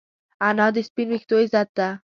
انا 0.47 0.67
د 0.75 0.77
سپین 0.87 1.07
ویښتو 1.09 1.35
عزت 1.43 1.69
ده 1.77 1.87